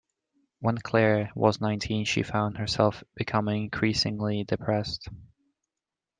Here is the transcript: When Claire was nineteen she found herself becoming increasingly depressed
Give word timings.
When 0.61 0.79
Claire 0.79 1.29
was 1.35 1.61
nineteen 1.61 2.05
she 2.05 2.23
found 2.23 2.57
herself 2.57 3.03
becoming 3.13 3.65
increasingly 3.65 4.43
depressed 4.43 5.07